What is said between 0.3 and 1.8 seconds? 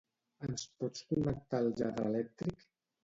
Ens pots connectar el